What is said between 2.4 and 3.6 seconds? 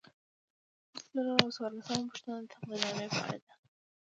د تقدیرنامې په اړه ده.